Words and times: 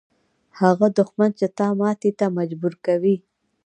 هغه 0.59 0.87
دښمن 0.97 1.29
چې 1.39 1.47
تا 1.57 1.67
ماتې 1.79 2.11
ته 2.19 2.25
مجبوره 2.37 2.77
کوي. 2.85 3.15